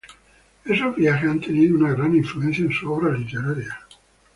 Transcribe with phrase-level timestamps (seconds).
[0.65, 3.85] Esos viajes han tenido una gran influencia en su obra literaria.